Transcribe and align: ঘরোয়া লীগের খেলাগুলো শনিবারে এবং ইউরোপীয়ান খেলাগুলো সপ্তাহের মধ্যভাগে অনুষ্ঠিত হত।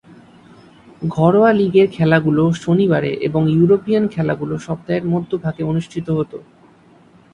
ঘরোয়া 1.11 1.51
লীগের 1.53 1.87
খেলাগুলো 1.91 2.43
শনিবারে 2.55 3.11
এবং 3.27 3.41
ইউরোপীয়ান 3.49 4.03
খেলাগুলো 4.07 4.53
সপ্তাহের 4.57 5.05
মধ্যভাগে 5.05 5.63
অনুষ্ঠিত 5.63 6.07
হত। 6.09 6.31